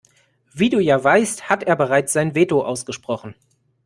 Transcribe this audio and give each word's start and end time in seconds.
Wie 0.51 0.71
du 0.71 0.79
ja 0.79 1.03
weißt, 1.03 1.47
hat 1.47 1.61
er 1.61 1.75
bereits 1.75 2.11
sein 2.13 2.33
Veto 2.33 2.65
ausgesprochen. 2.65 3.35